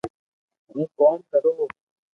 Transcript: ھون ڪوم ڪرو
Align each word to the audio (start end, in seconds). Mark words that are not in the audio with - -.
ھون 0.69 0.81
ڪوم 0.97 1.17
ڪرو 1.31 1.53